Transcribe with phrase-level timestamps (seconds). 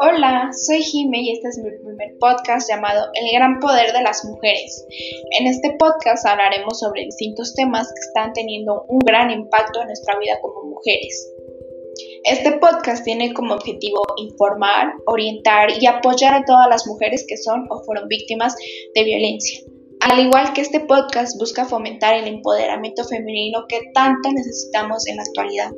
[0.00, 4.24] Hola, soy Jime y este es mi primer podcast llamado El gran poder de las
[4.24, 4.84] mujeres.
[5.38, 10.18] En este podcast hablaremos sobre distintos temas que están teniendo un gran impacto en nuestra
[10.18, 11.32] vida como mujeres.
[12.24, 17.64] Este podcast tiene como objetivo informar, orientar y apoyar a todas las mujeres que son
[17.70, 18.56] o fueron víctimas
[18.96, 19.60] de violencia.
[20.00, 25.22] Al igual que este podcast busca fomentar el empoderamiento femenino que tanto necesitamos en la
[25.22, 25.70] actualidad.